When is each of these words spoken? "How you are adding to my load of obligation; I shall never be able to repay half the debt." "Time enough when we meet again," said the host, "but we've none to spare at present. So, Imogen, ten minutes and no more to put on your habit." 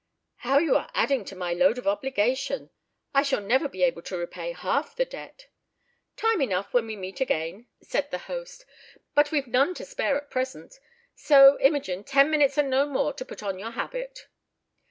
"How 0.37 0.57
you 0.57 0.75
are 0.77 0.89
adding 0.95 1.23
to 1.25 1.35
my 1.35 1.53
load 1.53 1.77
of 1.77 1.85
obligation; 1.85 2.71
I 3.13 3.21
shall 3.21 3.39
never 3.39 3.67
be 3.69 3.83
able 3.83 4.01
to 4.01 4.17
repay 4.17 4.51
half 4.51 4.95
the 4.95 5.05
debt." 5.05 5.45
"Time 6.17 6.41
enough 6.41 6.73
when 6.73 6.87
we 6.87 6.95
meet 6.95 7.21
again," 7.21 7.67
said 7.83 8.09
the 8.09 8.17
host, 8.25 8.65
"but 9.13 9.29
we've 9.31 9.45
none 9.45 9.75
to 9.75 9.85
spare 9.85 10.17
at 10.17 10.31
present. 10.31 10.79
So, 11.13 11.59
Imogen, 11.59 12.03
ten 12.03 12.31
minutes 12.31 12.57
and 12.57 12.67
no 12.71 12.87
more 12.87 13.13
to 13.13 13.23
put 13.23 13.43
on 13.43 13.59
your 13.59 13.69
habit." 13.69 14.25